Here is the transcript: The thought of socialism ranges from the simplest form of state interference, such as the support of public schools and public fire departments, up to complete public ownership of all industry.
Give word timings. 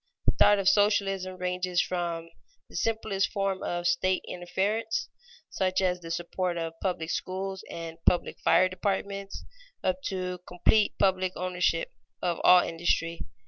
The 0.25 0.31
thought 0.31 0.57
of 0.57 0.67
socialism 0.67 1.37
ranges 1.37 1.79
from 1.79 2.31
the 2.67 2.75
simplest 2.75 3.29
form 3.31 3.61
of 3.61 3.85
state 3.85 4.25
interference, 4.27 5.09
such 5.51 5.79
as 5.79 6.01
the 6.01 6.09
support 6.09 6.57
of 6.57 6.73
public 6.81 7.11
schools 7.11 7.63
and 7.69 8.03
public 8.03 8.39
fire 8.39 8.67
departments, 8.67 9.45
up 9.83 10.01
to 10.05 10.39
complete 10.47 10.97
public 10.97 11.33
ownership 11.35 11.91
of 12.19 12.41
all 12.43 12.63
industry. 12.63 13.27